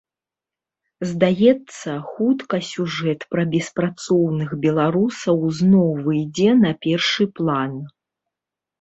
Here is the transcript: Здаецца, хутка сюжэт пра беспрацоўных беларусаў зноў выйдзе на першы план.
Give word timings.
Здаецца, 1.09 1.91
хутка 2.13 2.57
сюжэт 2.71 3.19
пра 3.35 3.43
беспрацоўных 3.53 4.49
беларусаў 4.67 5.37
зноў 5.61 5.89
выйдзе 6.11 6.51
на 6.67 6.77
першы 6.91 7.33
план. 7.41 7.81